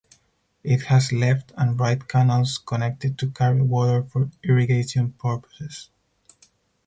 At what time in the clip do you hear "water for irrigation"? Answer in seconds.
3.61-5.11